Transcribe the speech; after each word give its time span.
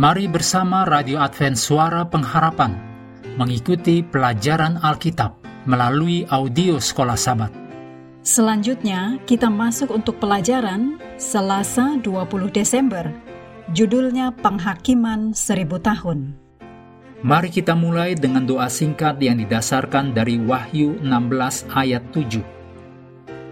Mari 0.00 0.32
bersama 0.32 0.88
Radio 0.88 1.20
Advent 1.20 1.60
Suara 1.60 2.08
Pengharapan 2.08 2.72
mengikuti 3.36 4.00
pelajaran 4.00 4.80
Alkitab 4.80 5.36
melalui 5.68 6.24
audio 6.32 6.80
Sekolah 6.80 7.20
Sabat. 7.20 7.52
Selanjutnya, 8.24 9.20
kita 9.28 9.52
masuk 9.52 9.92
untuk 9.92 10.16
pelajaran 10.16 10.96
Selasa 11.20 12.00
20 12.00 12.16
Desember. 12.48 13.12
Judulnya 13.76 14.32
Penghakiman 14.40 15.36
Seribu 15.36 15.76
Tahun. 15.76 16.32
Mari 17.20 17.52
kita 17.52 17.76
mulai 17.76 18.16
dengan 18.16 18.48
doa 18.48 18.72
singkat 18.72 19.20
yang 19.20 19.36
didasarkan 19.36 20.16
dari 20.16 20.40
Wahyu 20.40 20.96
16 21.04 21.68
ayat 21.76 22.00
7. 22.16 22.40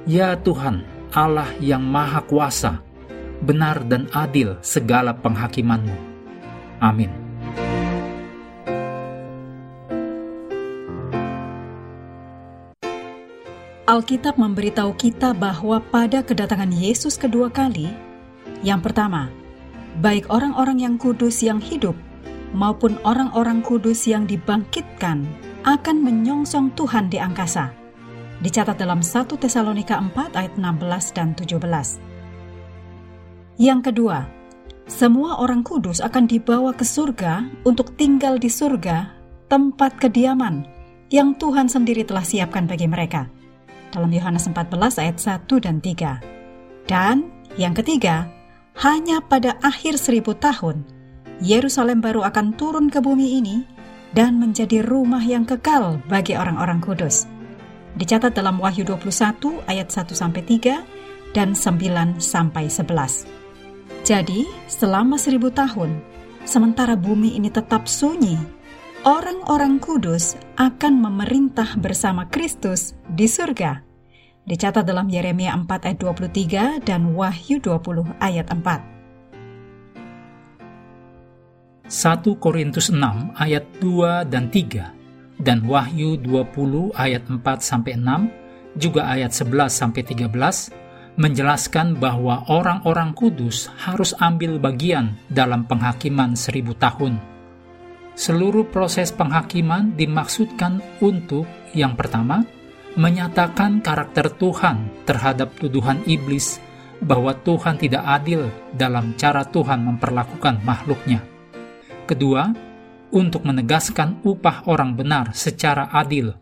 Ya 0.08 0.32
Tuhan, 0.32 0.80
Allah 1.12 1.52
yang 1.60 1.84
Maha 1.84 2.24
Kuasa, 2.24 2.80
benar 3.44 3.84
dan 3.84 4.08
adil 4.16 4.56
segala 4.64 5.12
penghakimanmu 5.12 6.07
Amin. 6.78 7.10
Alkitab 13.88 14.36
memberitahu 14.36 14.92
kita 15.00 15.32
bahwa 15.32 15.80
pada 15.80 16.20
kedatangan 16.20 16.68
Yesus 16.68 17.16
kedua 17.16 17.48
kali, 17.48 17.88
yang 18.60 18.84
pertama, 18.84 19.32
baik 20.04 20.28
orang-orang 20.28 20.84
yang 20.84 20.94
kudus 21.00 21.40
yang 21.40 21.56
hidup 21.56 21.96
maupun 22.52 23.00
orang-orang 23.00 23.64
kudus 23.64 24.04
yang 24.04 24.28
dibangkitkan 24.28 25.24
akan 25.64 25.96
menyongsong 26.04 26.76
Tuhan 26.76 27.08
di 27.08 27.16
angkasa. 27.16 27.72
Dicatat 28.44 28.76
dalam 28.76 29.00
1 29.00 29.34
Tesalonika 29.40 29.98
4 29.98 30.36
ayat 30.36 30.52
16 30.54 31.16
dan 31.16 31.32
17. 31.32 31.98
Yang 33.56 33.80
kedua, 33.90 34.28
semua 34.88 35.36
orang 35.36 35.60
kudus 35.60 36.00
akan 36.00 36.24
dibawa 36.24 36.72
ke 36.72 36.80
surga 36.80 37.44
untuk 37.68 37.92
tinggal 38.00 38.40
di 38.40 38.48
surga, 38.48 39.12
tempat 39.52 40.00
kediaman 40.00 40.64
yang 41.12 41.36
Tuhan 41.36 41.68
sendiri 41.68 42.08
telah 42.08 42.24
siapkan 42.24 42.64
bagi 42.64 42.88
mereka. 42.88 43.28
Dalam 43.92 44.08
Yohanes 44.08 44.48
14 44.48 44.96
ayat 44.96 45.16
1 45.20 45.44
dan 45.60 45.84
3. 45.84 46.88
Dan 46.88 47.28
yang 47.60 47.76
ketiga, 47.76 48.32
hanya 48.80 49.20
pada 49.20 49.60
akhir 49.60 50.00
seribu 50.00 50.32
tahun, 50.32 50.88
Yerusalem 51.44 52.00
baru 52.00 52.24
akan 52.24 52.56
turun 52.56 52.88
ke 52.88 53.04
bumi 53.04 53.44
ini 53.44 53.68
dan 54.16 54.40
menjadi 54.40 54.80
rumah 54.80 55.20
yang 55.20 55.44
kekal 55.44 56.00
bagi 56.08 56.32
orang-orang 56.32 56.80
kudus. 56.80 57.28
Dicatat 58.00 58.32
dalam 58.32 58.56
Wahyu 58.56 58.88
21 58.88 59.68
ayat 59.68 59.92
1 59.92 60.16
sampai 60.16 60.40
3 60.48 61.36
dan 61.36 61.52
9 61.52 62.16
sampai 62.16 62.72
11. 62.72 63.37
Jadi, 64.08 64.48
selama 64.64 65.20
seribu 65.20 65.52
tahun, 65.52 66.00
sementara 66.48 66.96
bumi 66.96 67.36
ini 67.36 67.52
tetap 67.52 67.84
sunyi, 67.84 68.40
orang-orang 69.04 69.76
kudus 69.76 70.32
akan 70.56 70.96
memerintah 70.96 71.76
bersama 71.76 72.24
Kristus 72.24 72.96
di 73.04 73.28
surga. 73.28 73.84
Dicatat 74.48 74.88
dalam 74.88 75.12
Yeremia 75.12 75.52
4 75.52 75.92
ayat 75.92 76.00
23 76.00 76.88
dan 76.88 77.12
Wahyu 77.12 77.60
20 77.60 78.16
ayat 78.16 78.48
4. 78.48 78.80
1 81.92 81.92
Korintus 82.40 82.88
6 82.88 82.96
ayat 83.36 83.68
2 83.76 84.24
dan 84.24 84.48
3 84.48 84.88
dan 85.36 85.60
Wahyu 85.68 86.16
20 86.16 86.96
ayat 86.96 87.28
4 87.28 87.44
sampai 87.60 88.00
6 88.00 88.24
juga 88.72 89.04
ayat 89.04 89.36
11 89.36 89.68
sampai 89.68 90.00
13 90.00 90.87
menjelaskan 91.18 91.98
bahwa 91.98 92.46
orang-orang 92.46 93.10
kudus 93.10 93.66
harus 93.74 94.14
ambil 94.22 94.62
bagian 94.62 95.18
dalam 95.26 95.66
penghakiman 95.66 96.38
seribu 96.38 96.78
tahun. 96.78 97.18
Seluruh 98.14 98.66
proses 98.70 99.10
penghakiman 99.10 99.98
dimaksudkan 99.98 100.78
untuk 101.02 101.46
yang 101.74 101.98
pertama, 101.98 102.46
menyatakan 102.94 103.82
karakter 103.82 104.30
Tuhan 104.38 105.06
terhadap 105.06 105.54
tuduhan 105.58 106.02
iblis 106.06 106.58
bahwa 106.98 107.34
Tuhan 107.34 107.78
tidak 107.78 108.02
adil 108.02 108.50
dalam 108.74 109.14
cara 109.14 109.46
Tuhan 109.46 109.86
memperlakukan 109.86 110.66
makhluknya. 110.66 111.22
Kedua, 112.06 112.50
untuk 113.14 113.46
menegaskan 113.46 114.22
upah 114.26 114.66
orang 114.66 114.98
benar 114.98 115.30
secara 115.32 115.88
adil. 115.94 116.34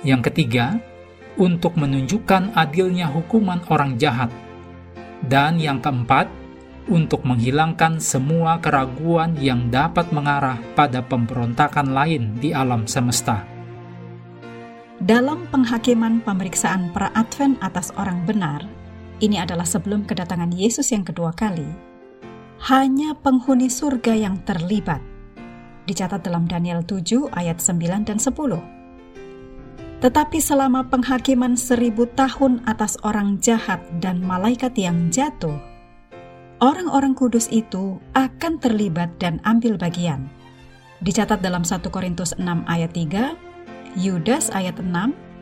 Yang 0.00 0.30
ketiga, 0.32 0.78
untuk 1.38 1.78
menunjukkan 1.78 2.58
adilnya 2.58 3.06
hukuman 3.08 3.62
orang 3.70 3.96
jahat. 3.96 4.28
Dan 5.24 5.62
yang 5.62 5.78
keempat, 5.78 6.26
untuk 6.88 7.22
menghilangkan 7.22 8.00
semua 8.00 8.58
keraguan 8.58 9.36
yang 9.38 9.68
dapat 9.68 10.08
mengarah 10.10 10.58
pada 10.72 11.04
pemberontakan 11.04 11.92
lain 11.92 12.36
di 12.40 12.50
alam 12.50 12.88
semesta. 12.88 13.44
Dalam 14.98 15.46
penghakiman 15.54 16.18
pemeriksaan 16.26 16.90
pra-advent 16.90 17.54
atas 17.62 17.94
orang 17.94 18.26
benar, 18.26 18.66
ini 19.22 19.38
adalah 19.38 19.62
sebelum 19.62 20.02
kedatangan 20.02 20.50
Yesus 20.50 20.90
yang 20.90 21.06
kedua 21.06 21.30
kali, 21.30 21.68
hanya 22.66 23.14
penghuni 23.14 23.70
surga 23.70 24.18
yang 24.18 24.42
terlibat. 24.42 24.98
Dicatat 25.86 26.26
dalam 26.26 26.50
Daniel 26.50 26.82
7 26.82 27.30
ayat 27.30 27.62
9 27.62 28.02
dan 28.10 28.18
10. 28.18 28.77
Tetapi 29.98 30.38
selama 30.38 30.86
penghakiman 30.86 31.58
seribu 31.58 32.06
tahun 32.14 32.62
atas 32.70 32.94
orang 33.02 33.42
jahat 33.42 33.82
dan 33.98 34.22
malaikat 34.22 34.70
yang 34.78 35.10
jatuh, 35.10 35.58
orang-orang 36.62 37.18
kudus 37.18 37.50
itu 37.50 37.98
akan 38.14 38.62
terlibat 38.62 39.10
dan 39.18 39.42
ambil 39.42 39.74
bagian. 39.74 40.30
Dicatat 41.02 41.42
dalam 41.42 41.66
1 41.66 41.82
Korintus 41.90 42.30
6 42.38 42.46
ayat 42.70 42.94
3, 42.94 43.34
Yudas 43.98 44.54
ayat 44.54 44.78
6, 44.78 44.86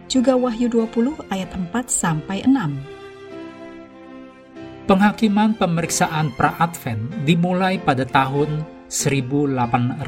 juga 0.09 0.33
Wahyu 0.41 0.73
20 0.73 1.21
ayat 1.29 1.53
4 1.53 1.93
sampai 1.93 2.41
6. 2.49 4.89
Penghakiman 4.89 5.53
pemeriksaan 5.53 6.33
pra-advent 6.33 7.13
dimulai 7.29 7.77
pada 7.77 8.09
tahun 8.09 8.65
1844 8.89 10.01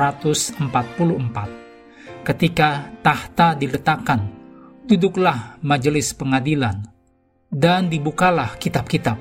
ketika 2.22 2.86
tahta 3.02 3.58
diletakkan 3.58 4.37
duduklah 4.88 5.60
majelis 5.60 6.16
pengadilan, 6.16 6.80
dan 7.52 7.92
dibukalah 7.92 8.56
kitab-kitab. 8.56 9.20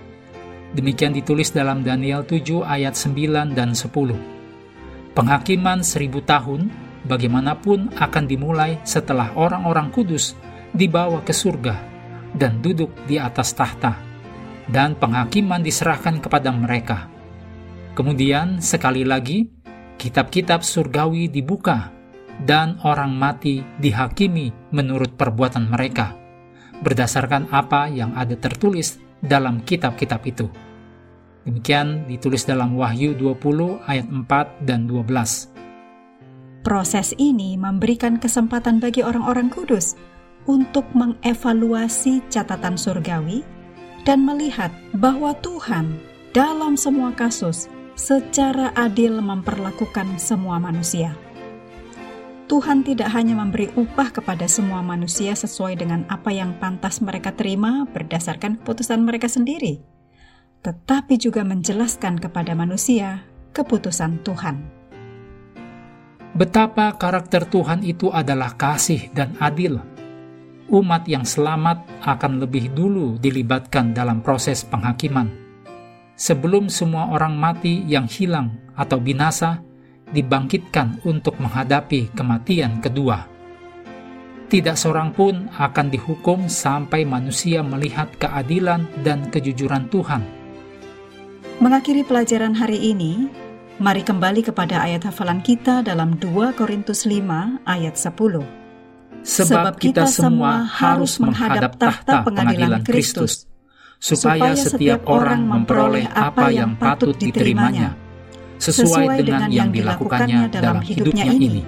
Demikian 0.72 1.11
ditulis 1.11 1.51
dalam 1.51 1.83
Daniel 1.83 2.23
7 2.23 2.63
ayat 2.63 2.95
9 2.95 3.51
dan 3.51 3.75
10. 3.75 3.91
Penghakiman 5.11 5.83
seribu 5.83 6.23
tahun 6.23 6.72
bagaimanapun 7.03 8.00
akan 8.00 8.23
dimulai 8.23 8.79
setelah 8.88 9.35
orang-orang 9.35 9.91
kudus 9.91 10.39
dibawa 10.72 11.19
ke 11.23 11.35
surga 11.35 11.75
dan 12.31 12.63
duduk 12.63 12.95
di 13.03 13.19
atas 13.19 13.51
tahta, 13.51 13.99
dan 14.72 14.95
penghakiman 14.95 15.59
diserahkan 15.59 16.23
kepada 16.23 16.47
mereka. 16.55 17.11
Kemudian 17.91 18.63
sekali 18.63 19.03
lagi, 19.03 19.51
kitab-kitab 19.99 20.63
surgawi 20.63 21.28
dibuka 21.28 21.97
dan 22.45 22.77
orang 22.85 23.17
mati 23.17 23.65
dihakimi 23.81 24.53
menurut 24.69 25.17
perbuatan 25.17 25.71
mereka, 25.73 26.13
berdasarkan 26.85 27.49
apa 27.49 27.89
yang 27.89 28.13
ada 28.13 28.37
tertulis 28.37 29.01
dalam 29.23 29.65
kitab-kitab 29.65 30.22
itu. 30.29 30.45
Demikian 31.47 32.05
ditulis 32.05 32.43
dalam 32.43 32.75
Wahyu 32.75 33.16
20 33.16 33.87
ayat 33.87 34.05
4 34.11 34.67
dan 34.67 34.84
12. 34.85 35.55
Proses 36.67 37.16
ini 37.16 37.55
memberikan 37.55 38.19
kesempatan 38.19 38.83
bagi 38.83 38.99
orang-orang 38.99 39.47
kudus 39.47 39.95
untuk 40.43 40.83
mengevaluasi 40.91 42.28
catatan 42.28 42.75
surgawi 42.75 43.47
dan 44.03 44.28
melihat 44.28 44.72
bahwa 44.91 45.31
Tuhan 45.40 45.95
dalam 46.35 46.75
semua 46.75 47.16
kasus 47.16 47.72
secara 47.95 48.75
adil 48.75 49.23
memperlakukan 49.23 50.19
semua 50.19 50.59
manusia. 50.59 51.16
Tuhan 52.47 52.79
tidak 52.88 53.11
hanya 53.11 53.35
memberi 53.35 53.67
upah 53.76 54.08
kepada 54.08 54.47
semua 54.47 54.79
manusia 54.79 55.35
sesuai 55.35 55.84
dengan 55.84 56.08
apa 56.08 56.32
yang 56.32 56.55
pantas 56.55 57.03
mereka 57.03 57.35
terima 57.35 57.84
berdasarkan 57.91 58.64
keputusan 58.64 59.03
mereka 59.03 59.28
sendiri, 59.28 59.84
tetapi 60.64 61.20
juga 61.20 61.44
menjelaskan 61.44 62.16
kepada 62.16 62.55
manusia 62.55 63.28
keputusan 63.52 64.23
Tuhan. 64.23 64.64
Betapa 66.40 66.96
karakter 66.96 67.52
Tuhan 67.52 67.84
itu 67.84 68.16
adalah 68.16 68.55
kasih 68.55 69.11
dan 69.11 69.35
adil. 69.43 69.84
Umat 70.72 71.03
yang 71.03 71.28
selamat 71.28 71.84
akan 72.08 72.40
lebih 72.40 72.72
dulu 72.72 73.20
dilibatkan 73.20 73.91
dalam 73.91 74.23
proses 74.23 74.64
penghakiman. 74.64 75.28
Sebelum 76.16 76.72
semua 76.72 77.11
orang 77.11 77.35
mati 77.35 77.84
yang 77.84 78.08
hilang 78.08 78.55
atau 78.72 79.03
binasa, 79.03 79.66
dibangkitkan 80.11 81.03
untuk 81.07 81.39
menghadapi 81.39 82.11
kematian 82.15 82.79
kedua. 82.79 83.27
Tidak 84.47 84.79
seorang 84.79 85.11
pun 85.11 85.51
akan 85.51 85.87
dihukum 85.91 86.47
sampai 86.47 87.03
manusia 87.03 87.59
melihat 87.59 88.07
keadilan 88.15 88.87
dan 89.03 89.27
kejujuran 89.27 89.91
Tuhan. 89.91 90.23
Mengakhiri 91.59 92.07
pelajaran 92.07 92.55
hari 92.55 92.95
ini, 92.95 93.27
Mari 93.77 94.01
kembali 94.01 94.41
kepada 94.41 94.89
ayat 94.89 95.05
hafalan 95.05 95.45
kita 95.45 95.85
dalam 95.85 96.17
2 96.17 96.57
Korintus 96.57 97.05
5 97.05 97.61
ayat 97.61 97.93
10. 97.93 98.41
Sebab 99.21 99.77
kita 99.77 100.09
semua 100.09 100.65
harus 100.65 101.21
menghadap 101.21 101.77
tahta 101.77 102.25
pengadilan 102.25 102.81
Kristus, 102.81 103.45
supaya 104.01 104.57
setiap 104.57 105.05
orang 105.05 105.45
memperoleh 105.45 106.09
apa 106.09 106.49
yang 106.49 106.73
patut 106.73 107.13
diterimanya, 107.21 107.93
sesuai 108.57 109.23
dengan 109.23 109.49
yang 109.49 109.69
dilakukannya 109.69 110.51
dalam 110.51 110.81
hidupnya 110.81 111.25
ini, 111.29 111.63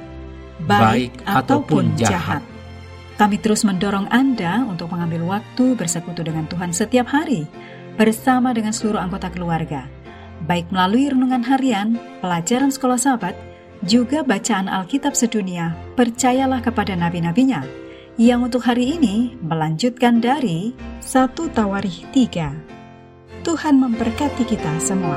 baik 0.64 1.24
ataupun 1.26 1.96
jahat. 1.98 2.42
Kami 3.20 3.36
terus 3.42 3.68
mendorong 3.68 4.08
Anda 4.10 4.64
untuk 4.64 4.96
mengambil 4.96 5.40
waktu 5.40 5.76
bersekutu 5.76 6.24
dengan 6.24 6.48
Tuhan 6.48 6.72
setiap 6.72 7.12
hari, 7.12 7.46
bersama 8.00 8.56
dengan 8.56 8.72
seluruh 8.72 9.04
anggota 9.04 9.28
keluarga 9.28 9.92
baik 10.46 10.72
melalui 10.72 11.12
renungan 11.12 11.44
harian, 11.44 12.00
pelajaran 12.24 12.72
sekolah 12.72 13.00
sahabat, 13.00 13.36
juga 13.84 14.24
bacaan 14.24 14.72
Alkitab 14.72 15.16
sedunia, 15.16 15.76
percayalah 15.96 16.64
kepada 16.64 16.96
nabi-nabinya, 16.96 17.64
yang 18.20 18.44
untuk 18.44 18.64
hari 18.64 19.00
ini 19.00 19.36
melanjutkan 19.40 20.20
dari 20.20 20.76
1 21.00 21.32
Tawarikh 21.56 22.12
3. 22.12 23.44
Tuhan 23.48 23.76
memberkati 23.80 24.44
kita 24.44 24.72
semua. 24.84 25.16